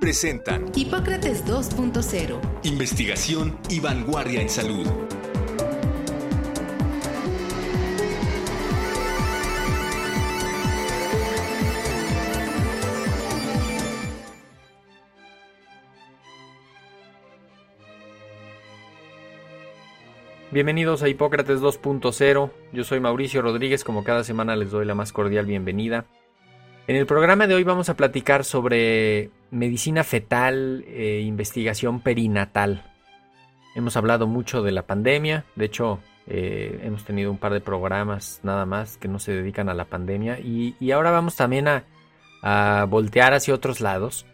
[0.00, 2.40] presentan Hipócrates 2.0.
[2.64, 4.86] Investigación y vanguardia en salud.
[20.52, 22.50] Bienvenidos a Hipócrates 2.0.
[22.72, 26.06] Yo soy Mauricio Rodríguez, como cada semana les doy la más cordial bienvenida.
[26.86, 32.82] En el programa de hoy vamos a platicar sobre medicina fetal e investigación perinatal.
[33.74, 38.40] Hemos hablado mucho de la pandemia, de hecho eh, hemos tenido un par de programas
[38.42, 41.84] nada más que no se dedican a la pandemia y, ahora vamos también a,
[42.88, 44.26] voltear hacia otros lados.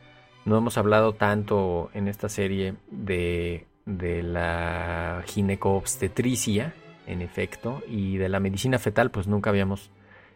[0.45, 6.75] No hemos hablado tanto en esta serie de, de la ginecoobstetricia,
[7.07, 9.91] en efecto, y de la medicina fetal, pues nunca habíamos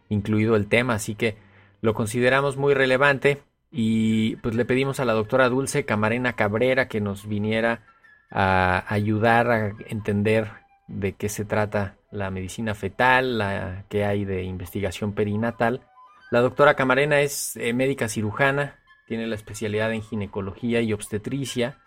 [0.08, 1.36] incluido el tema, así que
[1.82, 7.00] lo consideramos muy relevante y pues le pedimos a la doctora Dulce Camarena Cabrera que
[7.00, 7.82] nos viniera
[8.30, 10.50] a ayudar a entender
[10.88, 15.82] de qué se trata la medicina fetal, la que hay de investigación perinatal.
[16.30, 21.78] La doctora Camarena es eh, médica cirujana, tiene la especialidad en ginecología y obstetricia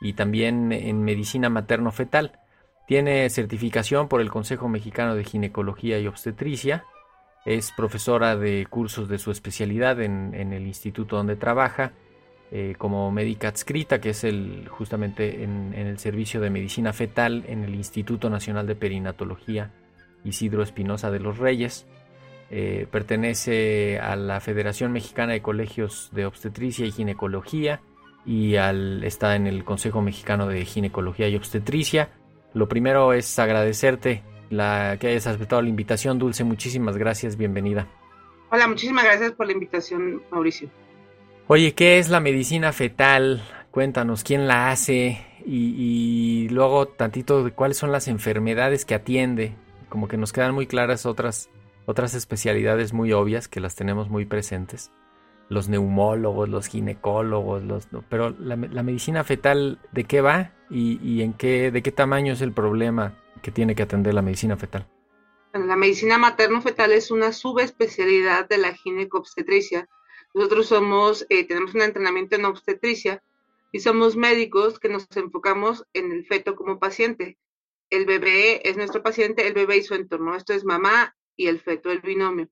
[0.00, 2.38] y también en medicina materno-fetal.
[2.86, 6.84] Tiene certificación por el Consejo Mexicano de Ginecología y Obstetricia
[7.44, 11.92] es profesora de cursos de su especialidad en, el instituto donde trabaja,
[12.52, 17.64] eh, como médica adscrita, que es el, justamente en, el servicio de medicina fetal en
[17.64, 19.70] el Instituto Nacional de Perinatología
[20.24, 21.86] Isidro Espinosa de los Reyes.
[22.50, 27.80] Eh, pertenece a la Federación Mexicana de Colegios de Obstetricia y Ginecología
[28.26, 32.10] y al, está en el Consejo Mexicano de Ginecología y Obstetricia.
[32.52, 36.18] Lo primero es agradecerte la, que hayas aceptado la invitación.
[36.18, 37.86] Dulce, muchísimas gracias, bienvenida.
[38.50, 40.68] Hola, muchísimas gracias por la invitación, Mauricio.
[41.46, 43.42] Oye, ¿qué es la medicina fetal?
[43.70, 45.24] Cuéntanos, ¿quién la hace?
[45.46, 49.54] Y, luego tantito de cuáles son las enfermedades que atiende.
[49.88, 51.48] Como que nos quedan muy claras otras,
[51.86, 54.90] otras especialidades muy obvias que las tenemos muy presentes.
[55.48, 60.52] Los neumólogos, los ginecólogos, los, pero la, medicina fetal, ¿de qué va?
[60.70, 63.14] ¿Y, y en qué, de qué tamaño es el problema?
[63.40, 64.88] Que tiene que atender la medicina fetal?
[65.52, 69.88] La medicina materno-fetal es una subespecialidad de la ginecobstetricia.
[70.32, 73.22] Nosotros somos, eh, tenemos un entrenamiento en obstetricia
[73.72, 77.36] y somos médicos que nos enfocamos en el feto como paciente.
[77.90, 80.36] El bebé es nuestro paciente, el bebé y su entorno.
[80.36, 82.48] Esto es mamá y el feto, el binomio.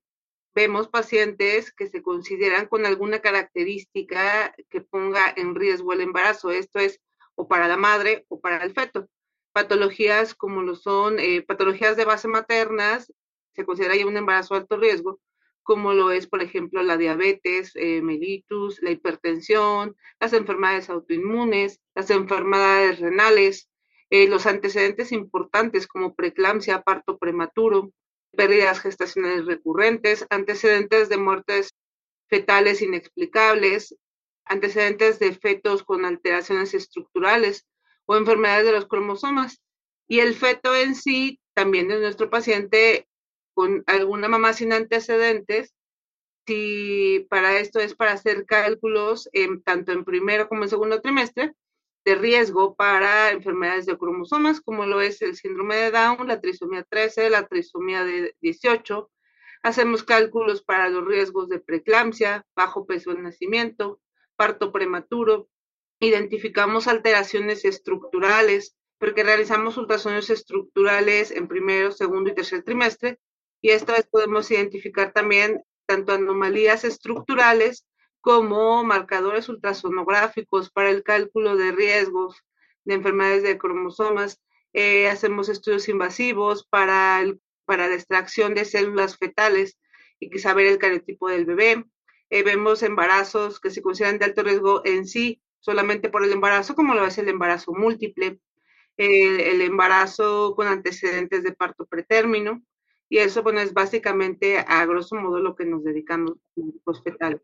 [0.53, 6.51] Vemos pacientes que se consideran con alguna característica que ponga en riesgo el embarazo.
[6.51, 6.99] Esto es
[7.35, 9.07] o para la madre o para el feto
[9.59, 13.11] patologías como lo son eh, patologías de base maternas,
[13.53, 15.19] se considera ya un embarazo de alto riesgo,
[15.63, 22.09] como lo es, por ejemplo, la diabetes, eh, mellitus, la hipertensión, las enfermedades autoinmunes, las
[22.09, 23.69] enfermedades renales,
[24.09, 27.91] eh, los antecedentes importantes como preeclampsia, parto prematuro,
[28.31, 31.75] pérdidas gestacionales recurrentes, antecedentes de muertes
[32.29, 33.97] fetales inexplicables,
[34.45, 37.65] antecedentes de fetos con alteraciones estructurales,
[38.09, 39.61] o enfermedades de los cromosomas.
[40.07, 43.07] Y el feto en sí, también es nuestro paciente
[43.53, 45.75] con alguna mamá sin antecedentes,
[46.47, 49.29] si para esto es para hacer cálculos
[49.63, 51.53] tanto en primero como en segundo trimestre
[52.03, 56.83] de riesgo para enfermedades de cromosomas, como lo es el síndrome de Down, la trisomía
[56.89, 59.11] 13, la trisomía de 18.
[59.61, 64.01] Hacemos cálculos para los riesgos de preeclampsia, bajo peso al nacimiento,
[64.35, 65.47] parto prematuro,
[65.99, 73.19] identificamos alteraciones estructurales, porque realizamos ultrasonidos estructurales en primero, segundo y tercer trimestre,
[73.61, 77.85] y esta vez podemos identificar también tanto anomalías estructurales
[78.21, 82.43] como marcadores ultrasonográficos para el cálculo de riesgos
[82.83, 84.41] de enfermedades de cromosomas.
[84.73, 89.77] Eh, hacemos estudios invasivos para, el, para la extracción de células fetales
[90.19, 91.85] y saber el canotipo del bebé.
[92.29, 96.75] Eh, vemos embarazos que se consideran de alto riesgo en sí, solamente por el embarazo,
[96.75, 98.39] como lo es el embarazo múltiple,
[98.97, 102.61] el, embarazo con antecedentes de parto pretérmino,
[103.07, 107.41] y eso, bueno, es básicamente a grosso modo lo que nos dedicamos el hospital.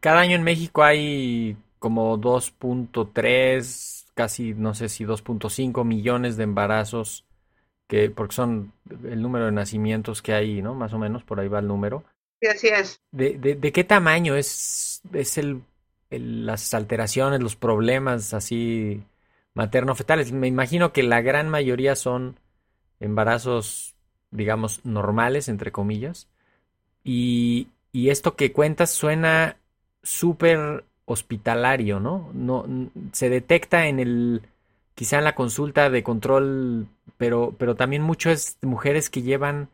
[0.00, 7.26] Cada año en México hay como 2.3, casi no sé si 2.5 millones de embarazos,
[7.88, 8.72] que, porque son
[9.04, 10.74] el número de nacimientos que hay, ¿no?
[10.74, 12.04] Más o menos, por ahí va el número.
[12.42, 13.00] Sí, así es.
[13.12, 15.62] ¿De, qué tamaño es, es el,
[16.10, 19.04] las alteraciones, los problemas así
[19.54, 20.32] materno-fetales?
[20.32, 22.40] Me imagino que la gran mayoría son
[22.98, 23.94] embarazos,
[24.32, 26.26] digamos, normales, entre comillas.
[27.04, 29.56] Y, esto que cuentas suena
[30.02, 32.30] súper hospitalario, ¿no?
[32.34, 32.66] No,
[33.12, 34.42] se detecta en el,
[34.96, 36.88] quizá en la consulta de control,
[37.18, 39.68] pero, pero también mucho es mujeres que llevan,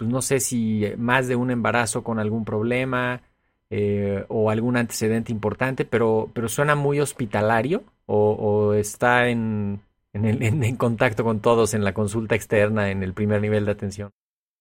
[0.00, 3.22] pues no sé si eh, más de un embarazo con algún problema
[3.70, 9.82] eh, o algún antecedente importante, pero, pero suena muy hospitalario o, está en,
[10.14, 13.66] en, el- en- en contacto con todos en la consulta externa, en el primer nivel
[13.66, 14.10] de atención.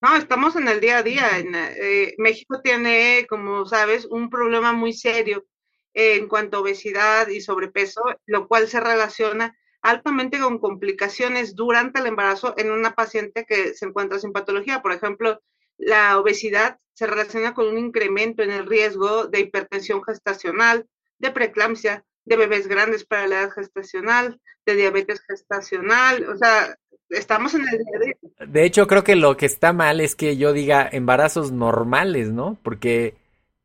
[0.01, 1.37] No, estamos en el día a día.
[1.39, 5.45] En, eh, México tiene, como sabes, un problema muy serio
[5.93, 12.07] en cuanto a obesidad y sobrepeso, lo cual se relaciona altamente con complicaciones durante el
[12.07, 14.81] embarazo en una paciente que se encuentra sin patología.
[14.81, 15.39] Por ejemplo,
[15.77, 20.85] la obesidad se relaciona con un incremento en el riesgo de hipertensión gestacional,
[21.17, 26.27] de preeclampsia, de bebés grandes para la edad gestacional, de diabetes gestacional.
[26.29, 26.75] O sea,
[27.09, 28.51] estamos en el.
[28.51, 32.57] De hecho, creo que lo que está mal es que yo diga embarazos normales, ¿no?
[32.63, 33.15] Porque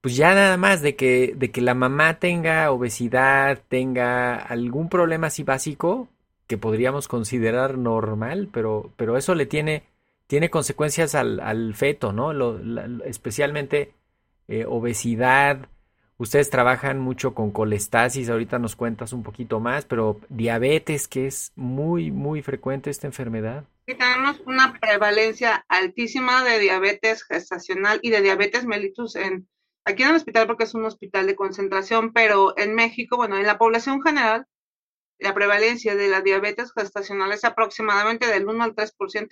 [0.04, 5.28] pues ya nada más de que, de que la mamá tenga obesidad, tenga algún problema
[5.28, 6.10] así básico
[6.46, 9.84] que podríamos considerar normal, pero, pero eso le tiene,
[10.26, 12.34] tiene consecuencias al, al feto, ¿no?
[12.34, 12.60] Lo-
[13.06, 13.94] especialmente
[14.46, 15.70] eh, obesidad.
[16.18, 21.52] Ustedes trabajan mucho con colestasis, ahorita nos cuentas un poquito más, pero diabetes, que es
[21.56, 23.64] muy, muy frecuente esta enfermedad.
[23.86, 29.48] Y tenemos una prevalencia altísima de diabetes gestacional y de diabetes mellitus en,
[29.84, 33.46] aquí en el hospital porque es un hospital de concentración, pero en México, bueno, en
[33.46, 34.46] la población general,
[35.18, 39.28] la prevalencia de la diabetes gestacional es aproximadamente del 1 al 3%.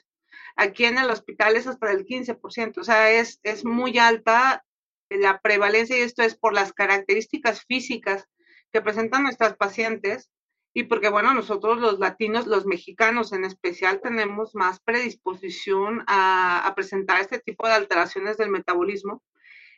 [0.57, 4.65] Aquí en el hospital es hasta del 15%, o sea, es, es muy alta
[5.11, 8.27] la prevalencia y esto es por las características físicas
[8.73, 10.31] que presentan nuestras pacientes
[10.75, 16.75] y porque, bueno, nosotros los latinos, los mexicanos en especial, tenemos más predisposición a, a
[16.75, 19.23] presentar este tipo de alteraciones del metabolismo.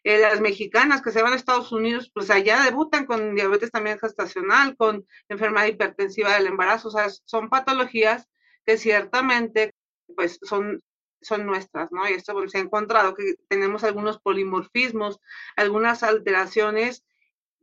[0.04, 3.98] Eh, las mexicanas que se van a Estados Unidos, pues allá debutan con diabetes también
[3.98, 8.28] gestacional, con enfermedad hipertensiva del embarazo, o sea, son patologías
[8.66, 9.72] que ciertamente,
[10.14, 10.82] pues son,
[11.22, 12.06] son nuestras, ¿no?
[12.08, 15.20] Y esto bueno, se ha encontrado que tenemos algunos polimorfismos,
[15.56, 17.02] algunas alteraciones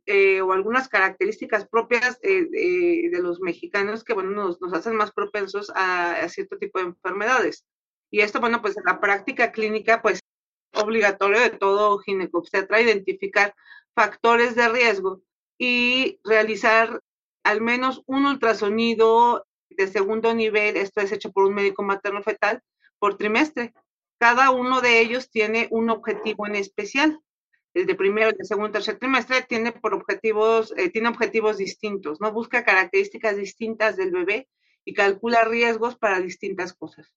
[0.07, 2.47] eh, o algunas características propias eh,
[3.11, 6.85] de los mexicanos que, bueno, nos, nos hacen más propensos a, a, cierto tipo de
[6.85, 7.65] enfermedades.
[8.09, 10.20] Y esto, bueno, pues en la práctica clínica, pues
[10.73, 13.53] obligatorio de todo ginecobstetra identificar
[13.93, 15.21] factores de riesgo
[15.57, 17.01] y realizar
[17.43, 22.61] al menos un ultrasonido de segundo nivel, esto es hecho por un médico materno fetal,
[22.99, 23.73] por trimestre.
[24.19, 27.19] Cada uno de ellos tiene un objetivo en especial.
[27.73, 32.19] El de primero, el de segundo, tercer trimestre tiene por objetivos, eh, tiene objetivos distintos,
[32.19, 32.31] ¿no?
[32.31, 34.49] Busca características distintas del bebé
[34.85, 37.15] y calcula riesgos para distintas cosas.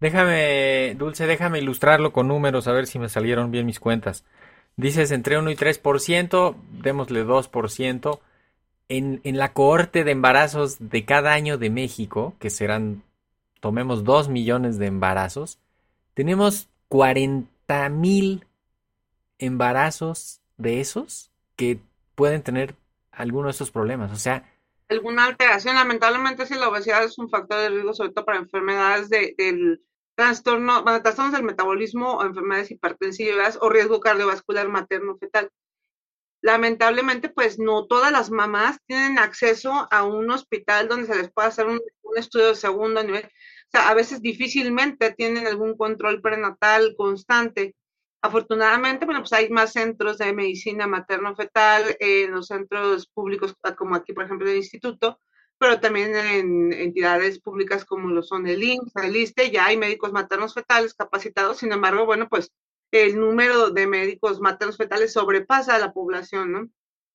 [0.00, 4.24] Déjame, Dulce, déjame ilustrarlo con números, a ver si me salieron bien mis cuentas.
[4.76, 8.20] Dices entre 1 y 3%, démosle 2%.
[8.88, 13.02] En, en la cohorte de embarazos de cada año de México, que serán,
[13.60, 15.58] tomemos 2 millones de embarazos,
[16.14, 18.44] tenemos 40 mil
[19.38, 21.80] embarazos de esos que
[22.14, 22.74] pueden tener
[23.10, 24.12] alguno de estos problemas.
[24.12, 24.44] O sea,
[24.88, 25.74] alguna alteración.
[25.74, 29.82] Lamentablemente, si la obesidad es un factor de riesgo, sobre todo para enfermedades de, del
[30.14, 35.50] trastorno, bueno, trastornos del metabolismo o enfermedades hipertensivas o riesgo cardiovascular materno-fetal.
[36.42, 41.48] Lamentablemente, pues no todas las mamás tienen acceso a un hospital donde se les pueda
[41.48, 43.24] hacer un, un estudio de segundo nivel.
[43.24, 47.74] O sea, a veces difícilmente tienen algún control prenatal constante.
[48.22, 54.12] Afortunadamente, bueno, pues hay más centros de medicina materno-fetal en los centros públicos, como aquí,
[54.12, 55.20] por ejemplo, el instituto,
[55.58, 60.12] pero también en entidades públicas como lo son el IMSS, el ISTE, ya hay médicos
[60.12, 62.52] maternos fetales capacitados, sin embargo, bueno, pues
[62.90, 66.68] el número de médicos maternos fetales sobrepasa a la población, ¿no?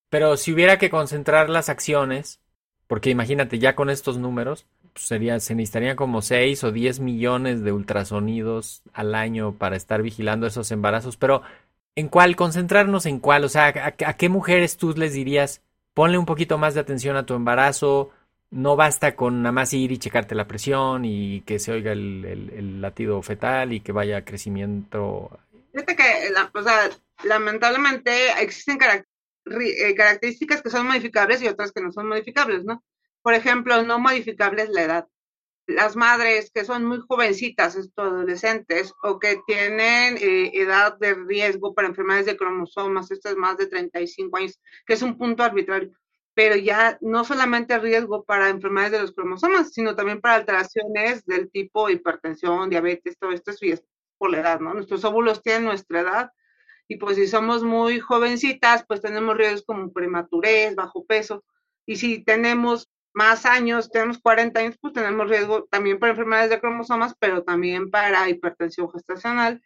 [0.10, 2.42] Pero si hubiera que concentrar las acciones,
[2.88, 7.72] porque imagínate, ya con estos números, sería, se necesitarían como 6 o 10 millones de
[7.72, 11.42] ultrasonidos al año para estar vigilando esos embarazos, pero
[11.96, 12.36] ¿en cuál?
[12.36, 15.62] Concentrarnos en cuál, o sea, ¿a, qué mujeres tú les dirías,
[15.94, 18.12] ponle un poquito más de atención a tu embarazo,
[18.50, 22.82] no basta con nada más ir y checarte la presión y que se oiga el,
[22.82, 25.40] latido fetal y que vaya crecimiento.
[25.72, 26.90] Fíjate que, la, o sea,
[27.24, 32.84] lamentablemente existen eh, características que son modificables y otras que no son modificables, ¿no?
[33.22, 35.08] Por ejemplo, no modificable es la edad.
[35.68, 41.74] Las madres que son muy jovencitas, estos adolescentes, o que tienen eh, edad de riesgo
[41.74, 45.92] para enfermedades de cromosomas, esto es más de 35 años, que es un punto arbitrario,
[46.34, 51.52] pero ya no solamente riesgo para enfermedades de los cromosomas, sino también para alteraciones del
[51.52, 53.84] tipo hipertensión, diabetes, todo esto es
[54.18, 54.74] por la edad, ¿no?
[54.74, 56.32] Nuestros óvulos tienen nuestra edad
[56.88, 61.44] y pues si somos muy jovencitas, pues tenemos riesgos como prematurez, bajo peso,
[61.86, 66.60] y si tenemos más años, tenemos 40 años, pues tenemos riesgo también para enfermedades de
[66.60, 69.62] cromosomas, pero también para hipertensión gestacional.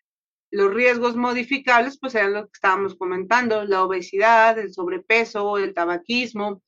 [0.52, 6.62] Los riesgos modificables, pues eran lo que estábamos comentando, la obesidad, el sobrepeso, el tabaquismo.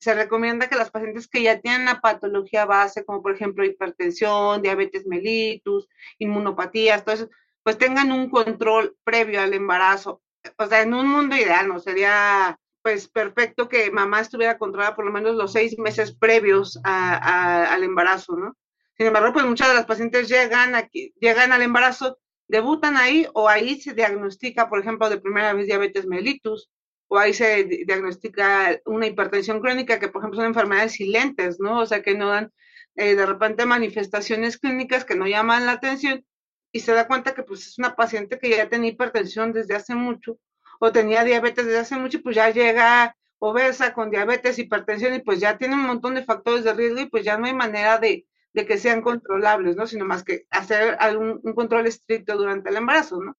[0.00, 4.62] Se recomienda que las pacientes que ya tienen una patología base, como por ejemplo hipertensión,
[4.62, 7.28] diabetes mellitus, inmunopatías, todo
[7.64, 10.22] pues tengan un control previo al embarazo.
[10.58, 11.80] O sea, en un mundo ideal, ¿no?
[11.80, 17.82] Sería pues perfecto que mamá estuviera controlada por lo menos los seis meses previos al
[17.82, 18.58] embarazo, ¿no?
[18.98, 23.48] Sin embargo, pues muchas de las pacientes llegan aquí, llegan al embarazo, debutan ahí o
[23.48, 26.68] ahí se diagnostica, por ejemplo, de primera vez diabetes mellitus
[27.08, 31.80] o ahí se diagnostica una hipertensión crónica que, por ejemplo, son enfermedades silentes, ¿no?
[31.80, 32.52] O sea, que no dan
[32.96, 36.22] eh, de repente manifestaciones clínicas que no llaman la atención
[36.70, 39.94] y se da cuenta que pues es una paciente que ya tenía hipertensión desde hace
[39.94, 40.38] mucho
[40.80, 45.40] o tenía diabetes desde hace mucho, pues ya llega obesa con diabetes, hipertensión y pues
[45.40, 48.26] ya tiene un montón de factores de riesgo y pues ya no hay manera de,
[48.54, 49.86] que sean controlables, ¿no?
[49.86, 53.36] Sino más que hacer algún, un control estricto durante el embarazo, ¿no?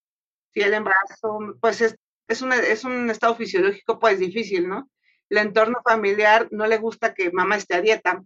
[0.54, 4.90] Si el embarazo, pues es, es, es un estado fisiológico pues difícil, ¿no?
[5.30, 8.24] El entorno familiar no le gusta que mamá esté a dieta,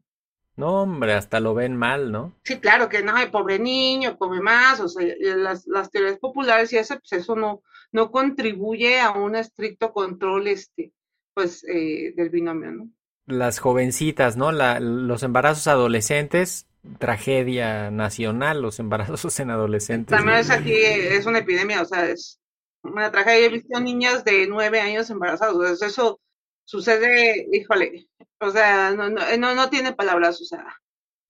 [0.59, 2.33] no, hombre, hasta lo ven mal, ¿no?
[2.43, 6.73] Sí, claro que no, el pobre niño come más, o sea, las, las teorías populares
[6.73, 10.93] y eso, pues eso no, no contribuye a un estricto control, este,
[11.33, 12.89] pues, eh, del binomio, ¿no?
[13.25, 14.51] Las jovencitas, ¿no?
[14.51, 16.67] La, los embarazos adolescentes,
[16.97, 20.17] tragedia nacional, los embarazos en adolescentes.
[20.17, 22.39] También es aquí, es una epidemia, o sea, es
[22.83, 23.45] una tragedia.
[23.45, 26.19] He visto niñas de nueve años embarazados, eso
[26.65, 28.07] sucede, híjole,
[28.39, 30.65] o sea, no, no, no, no tiene palabras, o sea.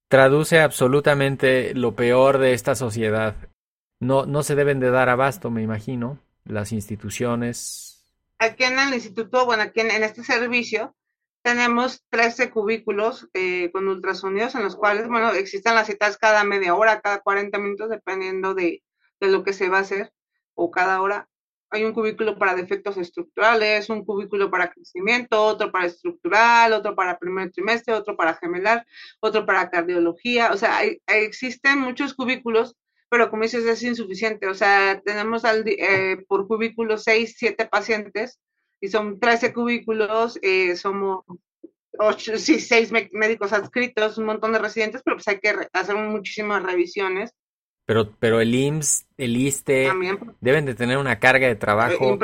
[0.09, 3.35] Traduce absolutamente lo peor de esta sociedad.
[4.01, 8.05] No, no se deben de dar abasto, me imagino, las instituciones.
[8.37, 10.95] Aquí en el instituto, bueno, aquí en, este servicio,
[11.41, 16.75] tenemos 13 cubículos eh, con ultrasonidos en los cuales, bueno, existen las citas cada media
[16.75, 18.83] hora, cada 40 minutos, dependiendo de,
[19.19, 20.11] de lo que se va a hacer,
[20.53, 21.29] o cada hora
[21.71, 27.19] hay un cubículo para defectos estructurales, un cubículo para crecimiento, otro para estructural, otro para
[27.19, 28.85] primer trimestre, otro para gemelar,
[29.19, 30.51] otro para cardiología.
[30.51, 32.75] O sea, existen muchos cubículos,
[33.09, 34.47] pero como dices, es insuficiente.
[34.47, 38.39] O sea, tenemos al, eh, por cubículo 6, 7 pacientes
[38.79, 41.25] y son 13 cubículos, eh, somos
[41.97, 46.63] 8, sí, 6 médicos adscritos, un montón de residentes, pero pues hay que hacer muchísimas
[46.63, 47.33] revisiones
[47.89, 49.91] pero, pero el IMSS, el ISTE,
[50.41, 52.19] deben de tener una carga de trabajo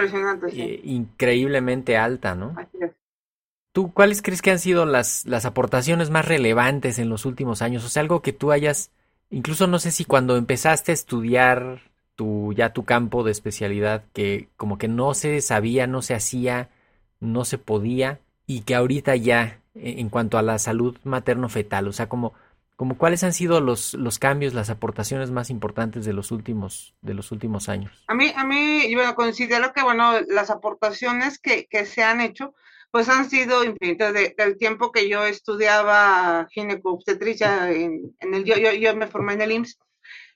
[0.54, 2.56] increíblemente alta, ¿no?
[3.72, 7.84] ¿Tú cuáles crees que han sido las, las aportaciones más relevantes en los últimos años?
[7.84, 8.92] O sea, algo que tú hayas,
[9.30, 11.82] incluso no sé si cuando empezaste a estudiar
[12.16, 16.70] tu, ya tu campo de especialidad, que como que no se sabía, no se hacía,
[17.20, 22.08] no se podía, y que ahorita ya, en cuanto a la salud materno-fetal, o sea,
[22.08, 22.34] como
[22.76, 27.14] como cuáles han sido los, los cambios, las aportaciones más importantes de los últimos, de
[27.14, 28.04] los últimos años.
[28.08, 32.54] A mí, a mí, bueno, considero que bueno, las aportaciones que, que se han hecho,
[32.96, 34.14] pues han sido infinitas.
[34.14, 39.42] del tiempo que yo estudiaba ginecobstetricia en, en el, yo, yo, yo, me formé en
[39.42, 39.80] el IMSS,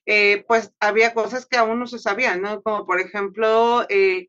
[0.05, 2.61] eh, pues había cosas que aún no se sabían, ¿no?
[2.61, 4.27] Como por ejemplo, eh,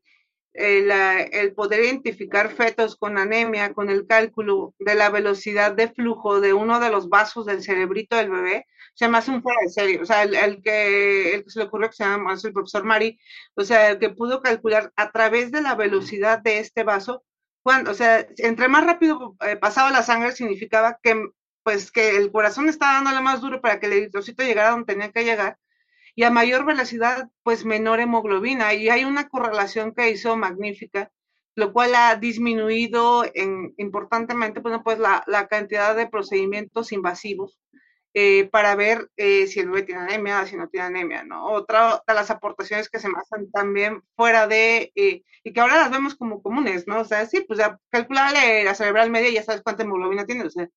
[0.53, 6.39] el, el, poder identificar fetos con anemia, con el cálculo de la velocidad de flujo
[6.39, 9.69] de uno de los vasos del cerebrito del bebé, se me hace un fuera de
[9.69, 10.01] serio.
[10.03, 13.19] O sea, el, que, el que se le ocurrió que se llama el profesor Mari,
[13.55, 17.25] o sea, el que pudo calcular a través de la velocidad de este vaso,
[17.63, 21.29] cuando, o sea, entre más rápido eh, pasaba la sangre significaba que,
[21.63, 25.11] pues, que el corazón estaba dándole más duro para que el eritrocito llegara donde tenía
[25.11, 25.57] que llegar
[26.15, 28.73] y a mayor velocidad, pues menor hemoglobina.
[28.73, 31.11] Y hay una correlación que hizo magnífica,
[31.55, 37.59] lo cual ha disminuido en, importantemente pues, pues la, cantidad de procedimientos invasivos
[38.13, 41.45] eh, para ver eh, si el bebé tiene anemia, si no tiene anemia, ¿no?
[41.45, 45.77] Otra de las aportaciones que se me hacen también fuera de, eh, y que ahora
[45.77, 47.01] las vemos como comunes, ¿no?
[47.01, 50.43] O sea, sí, pues ya calcularle la cerebral media y ya sabes cuánta hemoglobina tiene,
[50.45, 50.67] o sea,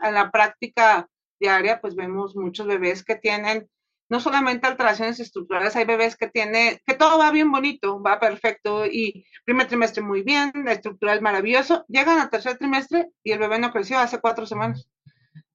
[0.00, 1.08] en la práctica
[1.40, 3.68] diaria, pues vemos muchos bebés que tienen
[4.08, 8.86] no solamente alteraciones estructurales, hay bebés que tiene, que todo va bien bonito, va perfecto
[8.86, 13.72] y primer trimestre muy bien, estructural maravilloso, llegan al tercer trimestre y el bebé no
[13.72, 14.88] creció hace cuatro semanas.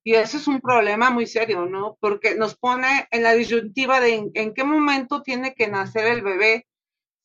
[0.04, 1.98] Y eso es un problema muy serio, ¿no?
[2.00, 6.68] Porque nos pone en la disyuntiva de en, qué momento tiene que nacer el bebé,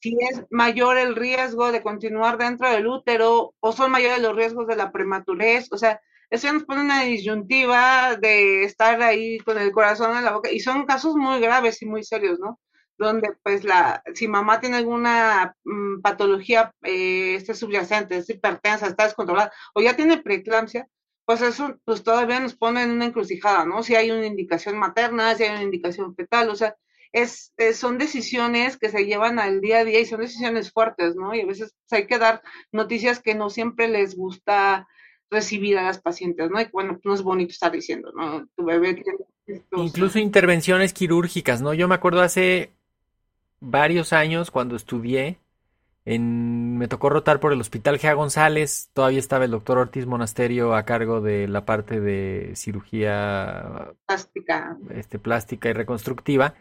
[0.01, 4.67] si es mayor el riesgo de continuar dentro del útero o son mayores los riesgos
[4.67, 6.01] de la prematurez, o sea,
[6.31, 10.61] eso nos pone una disyuntiva de estar ahí con el corazón en la boca y
[10.61, 12.61] son casos muy graves y muy serios, ¿no?
[12.99, 19.05] Donde pues la, si mamá tiene alguna mm, patología eh, este subyacente, es hipertensa, está
[19.05, 20.89] descontrolada o ya tiene preeclampsia,
[21.25, 23.83] pues eso pues todavía nos pone en una encrucijada, ¿no?
[23.83, 26.77] Si hay una indicación materna, si hay una indicación fetal, o sea,
[27.13, 31.35] es, son decisiones que se llevan al día a día y son decisiones fuertes, ¿no?
[31.35, 34.89] Y a veces pues, hay que dar noticias que no siempre les gusta
[35.31, 36.61] recibir a las pacientes, ¿no?
[36.61, 38.47] Y bueno, no es bonito estar diciendo, ¿no?
[38.57, 39.19] Tu bebé tiene
[39.77, 41.75] Incluso intervenciones quirúrgicas, ¿no?
[41.75, 42.71] Yo me acuerdo hace
[43.61, 45.39] varios años cuando estudié,
[46.05, 50.75] en, me tocó rotar por el Hospital Gea González, todavía estaba el doctor Ortiz Monasterio
[50.75, 56.55] a cargo de la parte de cirugía plástica, este, plástica y reconstructiva,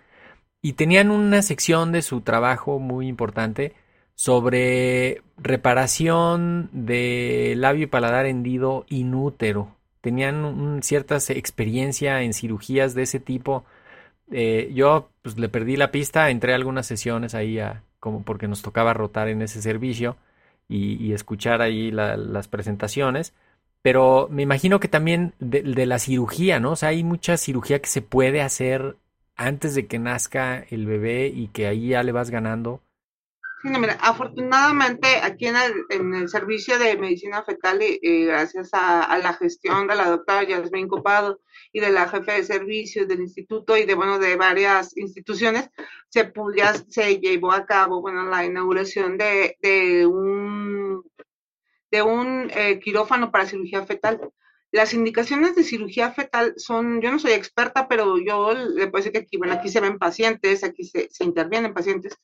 [0.62, 3.74] y tenían una sección de su trabajo muy importante
[4.16, 9.76] sobre reparación de labio y paladar hendido inútero.
[10.00, 13.66] Tenían cierta experiencia en cirugías de ese tipo.
[14.32, 18.50] Eh, yo pues le perdí la pista, entré a algunas sesiones ahí a, como porque
[18.50, 20.18] nos tocaba rotar en ese servicio
[20.68, 23.34] y, escuchar ahí las presentaciones.
[23.82, 26.72] Pero me imagino que también de, de, la cirugía, ¿no?
[26.72, 28.98] O sea, hay mucha cirugía que se puede hacer
[29.38, 32.82] antes de que nazca el bebé y que ahí ya le vas ganando
[34.02, 35.56] afortunadamente aquí en
[36.14, 41.40] el, servicio de medicina fetal, y, gracias a, la gestión de la doctora Yasmin Copado
[41.72, 45.70] y de la jefe de servicios del instituto y de, bueno, de varias instituciones,
[46.10, 51.04] se, ya se llevó a cabo, bueno, la inauguración de, de un,
[51.90, 54.20] de un eh, quirófano para cirugía fetal.
[54.72, 59.12] Las indicaciones de cirugía fetal son, yo no soy experta, pero yo le puedo decir
[59.12, 62.18] que aquí, bueno, aquí se ven pacientes, aquí se, se intervienen pacientes,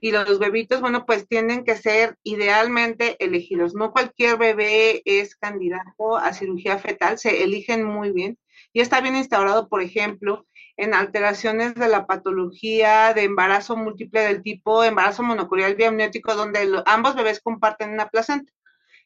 [0.00, 3.74] y los bebitos, bueno, pues tienen que ser idealmente elegidos.
[3.74, 8.38] No cualquier bebé es candidato a cirugía fetal, se eligen muy bien.
[8.72, 10.46] Y está bien instaurado, por ejemplo,
[10.78, 17.14] en alteraciones de la patología de embarazo múltiple del tipo embarazo monocorial biamniótico, donde ambos
[17.14, 18.50] bebés comparten una placenta.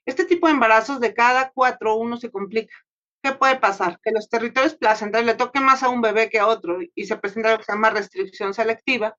[0.04, 2.74] Este tipo de embarazos de cada cuatro, uno se complica.
[3.22, 3.98] ¿Qué puede pasar?
[4.04, 7.16] Que los territorios placentarios le toquen más a un bebé que a otro y se
[7.16, 9.16] presenta lo que se llama restricción selectiva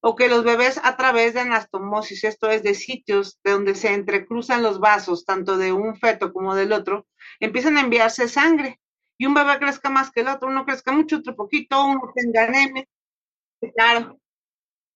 [0.00, 3.92] o que los bebés a través de anastomosis, esto es de sitios de donde se
[3.92, 7.06] entrecruzan los vasos, tanto de un feto como del otro,
[7.40, 8.80] empiezan a enviarse sangre.
[9.18, 12.44] Y un bebé crezca más que el otro, uno crezca mucho, otro poquito, uno tenga
[12.44, 12.84] anemia,
[13.74, 14.20] claro,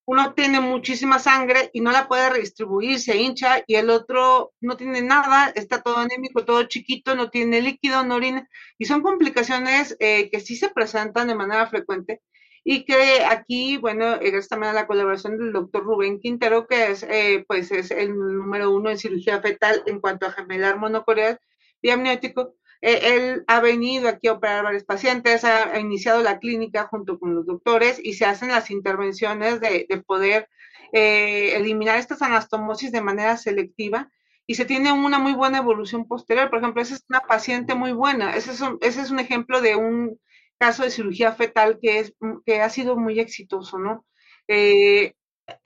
[0.04, 4.76] uno tiene muchísima sangre y no la puede redistribuir, se hincha y el otro no
[4.76, 8.48] tiene nada, está todo anémico, todo chiquito, no tiene líquido, no orina.
[8.78, 12.20] Y son complicaciones eh, que sí se presentan de manera frecuente
[12.64, 17.44] y que aquí, bueno, es también la colaboración del doctor Rubén Quintero, que es, eh,
[17.48, 21.38] pues, es el número uno en cirugía fetal en cuanto a gemelar monocoreal
[21.80, 22.54] y amniótico.
[22.80, 27.34] Eh, él ha venido aquí a operar varios pacientes, ha, iniciado la clínica junto con
[27.34, 30.48] los doctores y se hacen las intervenciones de, de poder
[30.92, 34.10] eh, eliminar estas anastomosis de manera selectiva
[34.46, 36.50] y se tiene una muy buena evolución posterior.
[36.50, 38.36] Por ejemplo, esa es una paciente muy buena.
[38.36, 40.18] Ese es un, ese es un ejemplo de un
[40.64, 42.14] caso de cirugía fetal que, es,
[42.46, 44.06] que ha sido muy exitoso, ¿no?
[44.48, 45.14] Eh,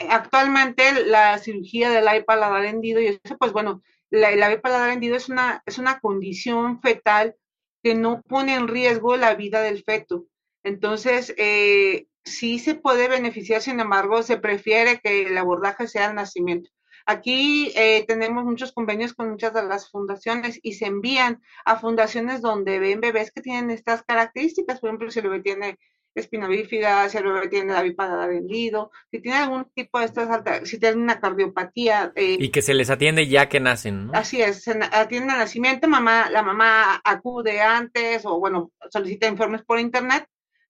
[0.08, 5.16] actualmente la cirugía del la paladar hendido, y eso, pues bueno, la, la paladar hendido
[5.16, 7.36] es una, es una condición fetal
[7.82, 10.26] que no pone en riesgo la vida del feto.
[10.64, 16.14] Entonces, eh, sí se puede beneficiar, sin embargo, se prefiere que el abordaje sea al
[16.16, 16.70] nacimiento.
[17.06, 22.42] Aquí eh, tenemos muchos convenios con muchas de las fundaciones y se envían a fundaciones
[22.42, 24.80] donde ven bebés que tienen estas características.
[24.80, 25.78] Por ejemplo, si el bebé tiene
[26.14, 30.68] espina bífida, si el bebé tiene la bipada vendido, si tiene algún tipo de estas,
[30.68, 32.12] si tiene una cardiopatía.
[32.16, 34.12] Eh, y que se les atiende ya que nacen, ¿no?
[34.14, 39.62] Así es, se atiende al nacimiento, mamá, la mamá acude antes o, bueno, solicita informes
[39.62, 40.26] por internet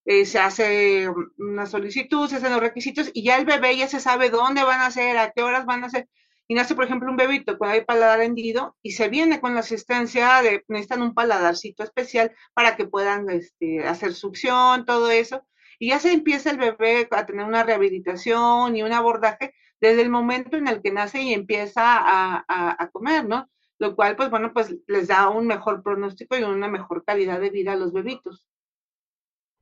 [0.08, 3.98] eh, se hace una solicitud, se hacen los requisitos y ya el bebé ya se
[3.98, 6.08] sabe dónde van a ser, a qué horas van a ser
[6.48, 9.60] y nace, por ejemplo, un bebito con el paladar hendido y se viene con la
[9.60, 15.46] asistencia de, necesitan un paladarcito especial para que puedan este, hacer succión, todo eso.
[15.78, 20.08] Y ya se empieza el bebé a tener una rehabilitación y un abordaje desde el
[20.08, 23.50] momento en el que nace y empieza a, a comer, ¿no?
[23.78, 27.50] Lo cual, pues bueno, pues les da un mejor pronóstico y una mejor calidad de
[27.50, 28.46] vida a los bebitos.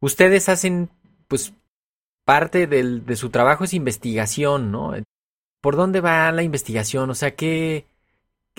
[0.01, 0.91] Ustedes hacen,
[1.27, 1.53] pues,
[2.25, 4.93] parte del, de su trabajo es investigación, ¿no?
[5.65, 7.09] ¿Por dónde va la investigación?
[7.09, 7.87] O sea, ¿qué,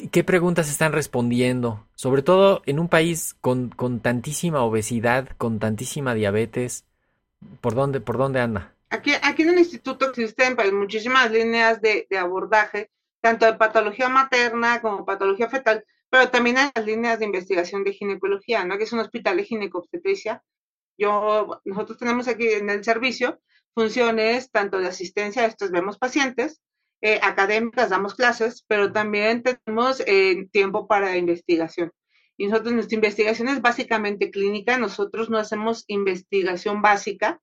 [0.09, 1.85] qué preguntas están respondiendo?
[1.93, 6.83] Sobre todo en un país con, con tantísima obesidad, con tantísima diabetes.
[7.61, 8.73] ¿Por dónde, por dónde anda?
[8.89, 12.89] Aquí, aquí en el instituto existen pues, muchísimas líneas de, abordaje,
[13.21, 17.93] tanto de patología materna como patología fetal, pero también hay las líneas de investigación de
[17.93, 18.79] ginecología, ¿no?
[18.79, 20.43] Que es un hospital de ginecobstetricia.
[20.97, 23.39] Yo, nosotros tenemos aquí en el servicio
[23.75, 26.63] funciones tanto de asistencia, estos vemos pacientes,
[27.05, 31.91] eh, académicas, damos clases, pero también tenemos eh, tiempo para investigación.
[32.35, 37.39] Y nosotros, nuestra investigación es básicamente clínica, nosotros no hacemos investigación básica.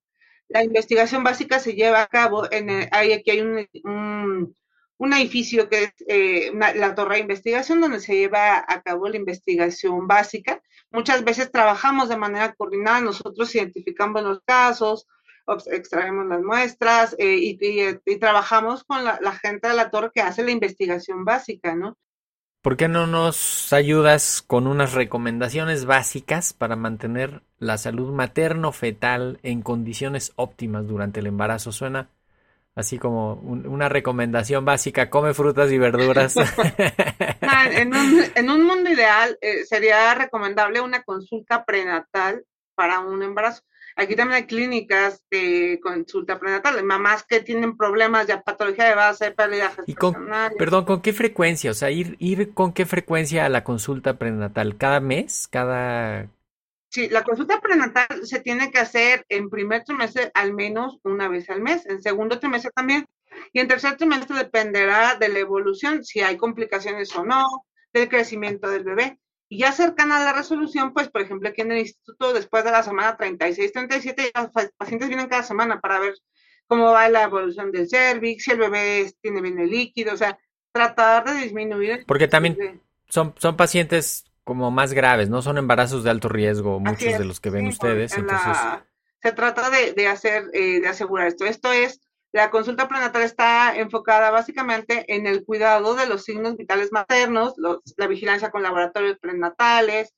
[0.49, 4.57] La investigación básica se lleva a cabo en, el, hay, aquí hay un,
[4.99, 9.17] un, edificio que es eh, la torre de investigación donde se lleva a cabo la
[9.17, 10.61] investigación básica.
[10.91, 15.07] Muchas veces trabajamos de manera coordinada, nosotros identificamos los casos,
[15.71, 20.11] extraemos las muestras eh, y, y, y, trabajamos con la, la, gente de la torre
[20.15, 21.97] que hace la investigación básica, ¿no?
[22.63, 29.63] ¿Por qué no nos ayudas con unas recomendaciones básicas para mantener la salud materno-fetal en
[29.63, 31.73] condiciones óptimas durante el embarazo?
[31.73, 32.09] Suena
[32.75, 36.37] así como un, una recomendación básica, come frutas y verduras.
[37.73, 43.63] en, un, en, un, mundo ideal eh, sería recomendable una consulta prenatal para un embarazo.
[43.97, 49.31] Aquí también hay clínicas de consulta prenatal, mamás que tienen problemas de patología de base,
[49.33, 50.15] pérdida ¿Y con,
[50.59, 51.71] perdón, ¿con qué frecuencia?
[51.71, 56.29] O sea, ir, ir con qué frecuencia a la consulta prenatal, cada mes, cada
[56.93, 61.49] Sí, la consulta prenatal se tiene que hacer en primer trimestre al menos una vez
[61.49, 63.07] al mes, en segundo trimestre también,
[63.55, 67.47] y en tercer trimestre dependerá de la evolución, si hay complicaciones o no,
[67.95, 69.19] del crecimiento del bebé.
[69.53, 72.71] Y ya cercana a la resolución, pues, por ejemplo, aquí en el instituto, después de
[72.71, 76.15] la semana 36, 37, los pacientes vienen cada semana para ver
[76.67, 80.39] cómo va la evolución del cervix, si el bebé tiene bien el líquido, o sea,
[80.73, 82.07] tratar de disminuir.
[82.07, 85.43] Porque también son, son pacientes como más graves, ¿no?
[85.43, 88.17] Son embarazos de alto riesgo, muchos de los que ven sí, ustedes.
[88.17, 88.47] Entonces...
[88.47, 88.87] La,
[89.21, 91.45] se trata de, de hacer, eh, de asegurar esto.
[91.45, 92.01] Esto es
[92.33, 97.55] la consulta prenatal está enfocada básicamente en el cuidado de los signos vitales maternos,
[97.97, 100.15] la vigilancia con laboratorios prenatales,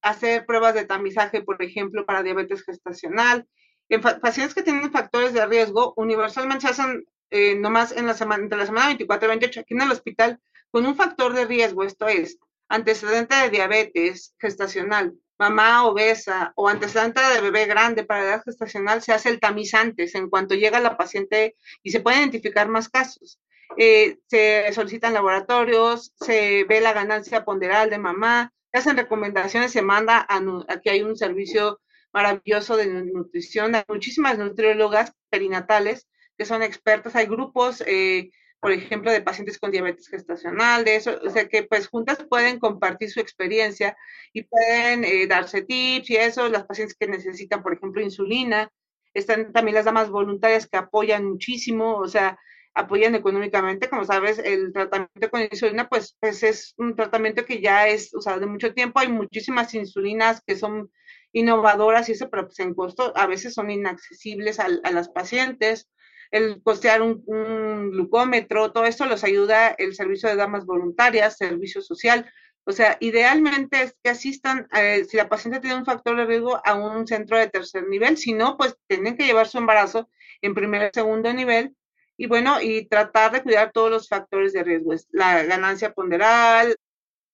[0.00, 3.46] hacer pruebas de tamizaje, por ejemplo, para diabetes gestacional.
[3.88, 8.44] En pacientes que tienen factores de riesgo, universalmente se hacen eh, nomás en la semana,
[8.44, 11.82] entre la semana 24 y 28 aquí en el hospital con un factor de riesgo,
[11.82, 18.42] esto es, antecedente de diabetes gestacional, mamá obesa o antecedente de bebé grande para edad
[18.44, 22.68] gestacional, se hace el tamiz antes, en cuanto llega la paciente y se pueden identificar
[22.68, 23.40] más casos.
[23.76, 29.82] Eh, se solicitan laboratorios, se ve la ganancia ponderal de mamá, se hacen recomendaciones, se
[29.82, 31.80] manda a, aquí hay un servicio
[32.12, 39.10] maravilloso de nutrición, hay muchísimas nutriólogas perinatales que son expertas, hay grupos eh, por ejemplo,
[39.12, 43.20] de pacientes con diabetes gestacional, de eso, o sea que pues juntas pueden compartir su
[43.20, 43.96] experiencia
[44.32, 48.70] y pueden eh, darse tips y eso, las pacientes que necesitan, por ejemplo, insulina,
[49.14, 52.38] están también las damas voluntarias que apoyan muchísimo, o sea,
[52.74, 57.88] apoyan económicamente, como sabes, el tratamiento con insulina, pues, pues es un tratamiento que ya
[57.88, 60.90] es usado de mucho tiempo, hay muchísimas insulinas que son
[61.32, 65.88] innovadoras y eso, pero pues en costo a veces son inaccesibles a las pacientes
[66.30, 72.30] el costear un, glucómetro, todo esto los ayuda el servicio de damas voluntarias, servicio social.
[72.64, 76.60] O sea, idealmente es que asistan, eh, si la paciente tiene un factor de riesgo,
[76.64, 80.10] a un centro de tercer nivel, si no, pues tienen que llevar su embarazo
[80.42, 81.74] en primer y segundo nivel.
[82.16, 86.76] Y bueno, y tratar de cuidar todos los factores de riesgo, la ganancia ponderal,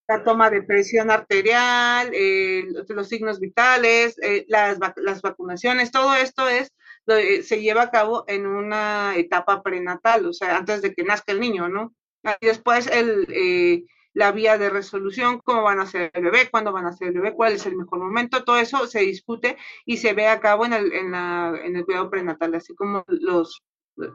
[0.07, 6.49] la toma de presión arterial, eh, los signos vitales, eh, las, las, vacunaciones, todo esto
[6.49, 6.73] es
[7.07, 11.40] se lleva a cabo en una etapa prenatal, o sea, antes de que nazca el
[11.40, 11.95] niño, ¿no?
[12.40, 16.73] Y después el, eh, la vía de resolución, cómo van a ser el bebé, cuándo
[16.73, 19.99] van a ser el bebé, cuál es el mejor momento, todo eso se discute y
[19.99, 23.62] se ve a cabo en el, en la, en el cuidado prenatal, así como los,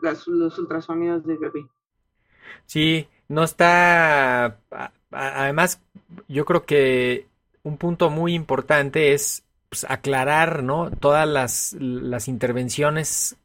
[0.01, 1.65] las, los ultrasonidos del bebé.
[2.65, 4.59] Sí, no está.
[5.11, 5.81] Además,
[6.27, 7.27] yo creo que
[7.63, 10.91] un punto muy importante es pues, aclarar, ¿no?
[10.91, 13.37] Todas las, las, intervenciones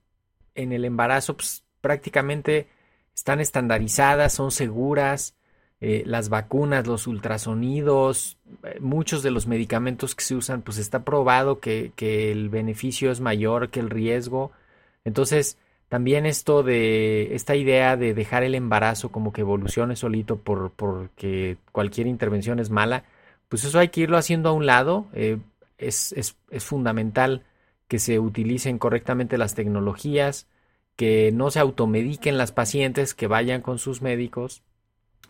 [0.54, 2.68] en el embarazo, pues, prácticamente
[3.14, 5.34] están estandarizadas, son seguras.
[5.80, 11.04] Eh, las vacunas, los ultrasonidos, eh, muchos de los medicamentos que se usan, pues está
[11.04, 14.52] probado que, que, el beneficio es mayor que el riesgo.
[15.04, 15.58] Entonces,
[15.88, 21.56] también esto de esta idea de dejar el embarazo como que evolucione solito por porque
[21.72, 23.04] cualquier intervención es mala,
[23.48, 25.06] pues eso hay que irlo haciendo a un lado.
[25.12, 25.38] Eh,
[25.78, 27.44] es, es, es fundamental
[27.88, 30.48] que se utilicen correctamente las tecnologías,
[30.96, 34.62] que no se automediquen las pacientes, que vayan con sus médicos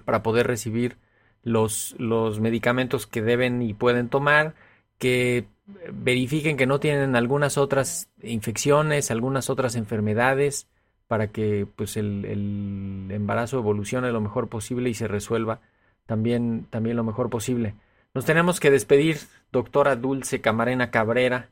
[0.04, 0.98] para poder recibir
[1.42, 4.54] los, los medicamentos que deben y pueden tomar,
[4.98, 5.46] que
[5.92, 10.68] verifiquen que no tienen algunas otras infecciones, algunas otras enfermedades,
[11.06, 15.60] para que pues el, el embarazo evolucione lo mejor posible y se resuelva
[16.06, 17.74] también, también lo mejor posible.
[18.14, 19.18] Nos tenemos que despedir,
[19.50, 21.48] doctora Dulce Camarena Cabrera,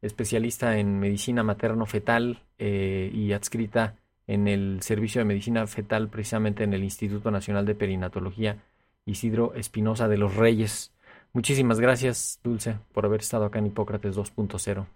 [0.00, 3.96] especialista en medicina materno-fetal eh, y adscrita
[4.28, 8.58] en el Servicio de Medicina Fetal, precisamente en el Instituto Nacional de Perinatología
[9.06, 10.92] Isidro Espinosa de los Reyes.
[11.32, 14.86] Muchísimas gracias, Dulce, por haber estado acá en Hipócrates 2.0.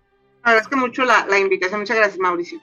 [0.44, 1.80] Agradezco mucho la, la invitación.
[1.80, 2.60] Muchas gracias, Mauricio.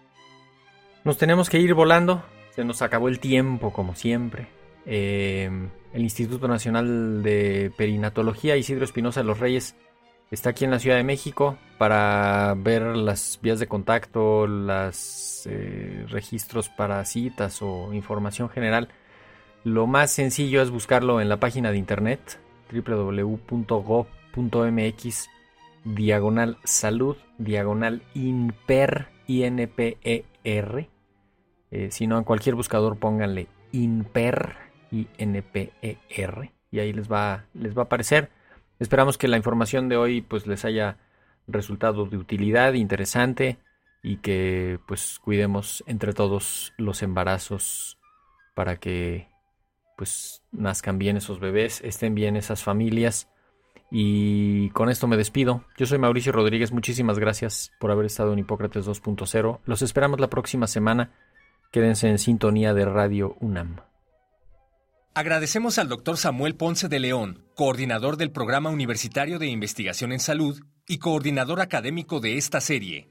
[1.04, 2.24] Nos tenemos que ir volando.
[2.52, 4.48] Se nos acabó el tiempo, como siempre.
[4.86, 5.50] Eh,
[5.94, 9.76] el Instituto Nacional de Perinatología Isidro Espinosa de los Reyes
[10.32, 16.06] está aquí en la Ciudad de México para ver las vías de contacto, los eh,
[16.10, 18.90] registros para citas o información general.
[19.64, 22.40] Lo más sencillo es buscarlo en la página de internet
[22.72, 24.10] www.gov.mx
[25.84, 30.90] diagonal salud diagonal inper INPER.
[31.72, 34.56] Eh, si no, en cualquier buscador pónganle INPER,
[34.96, 38.30] I-N-P-E-R, y ahí les va, les va a aparecer.
[38.80, 40.98] Esperamos que la información de hoy pues les haya
[41.48, 43.58] resultado de utilidad, interesante
[44.04, 47.98] y que pues cuidemos entre todos los embarazos
[48.54, 49.30] para que
[49.98, 53.30] pues nazcan bien esos bebés, estén bien esas familias.
[53.92, 55.64] Y con esto me despido.
[55.78, 59.60] Yo soy Mauricio Rodríguez, muchísimas gracias por haber estado en Hipócrates 2.0.
[59.66, 61.12] Los esperamos la próxima semana.
[61.72, 63.95] Quédense en sintonía de Radio UNAM.
[65.18, 70.62] Agradecemos al doctor Samuel Ponce de León, coordinador del Programa Universitario de Investigación en Salud
[70.90, 73.08] y coordinador académico de esta serie.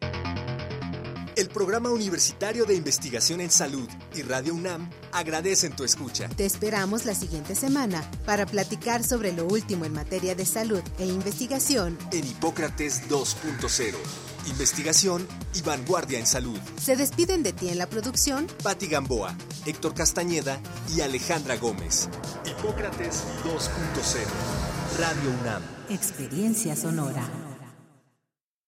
[1.35, 6.29] El Programa Universitario de Investigación en Salud y Radio UNAM agradecen tu escucha.
[6.29, 11.07] Te esperamos la siguiente semana para platicar sobre lo último en materia de salud e
[11.07, 14.34] investigación en Hipócrates 2.0.
[14.47, 16.59] Investigación y vanguardia en salud.
[16.81, 20.61] Se despiden de ti en la producción Patti Gamboa, Héctor Castañeda
[20.95, 22.09] y Alejandra Gómez.
[22.45, 24.99] Hipócrates 2.0.
[24.99, 25.63] Radio UNAM.
[25.89, 27.44] Experiencia Sonora.